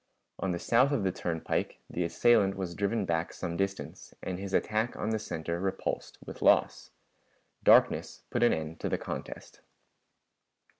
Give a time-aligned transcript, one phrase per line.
[0.39, 4.51] On the south of the turnpike the assailant was driven back some distance, and his
[4.51, 6.89] attack on the center repulsed with loss.
[7.63, 9.61] Darkness put an end to the contest.